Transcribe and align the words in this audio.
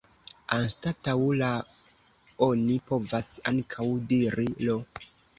Anstataŭ 0.55 1.13
«la» 1.41 1.49
oni 2.47 2.77
povas 2.87 3.29
ankaŭ 3.51 3.85
diri 4.13 4.47
«l'». 4.71 4.79